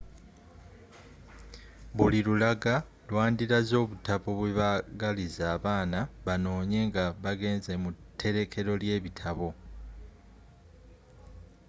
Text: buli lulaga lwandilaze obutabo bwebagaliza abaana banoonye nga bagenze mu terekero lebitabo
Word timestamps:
buli 1.95 2.19
lulaga 2.27 2.75
lwandilaze 3.09 3.75
obutabo 3.83 4.29
bwebagaliza 4.39 5.43
abaana 5.55 5.99
banoonye 6.25 6.79
nga 6.89 7.05
bagenze 7.23 7.71
mu 7.83 7.89
terekero 8.19 8.71
lebitabo 8.81 9.49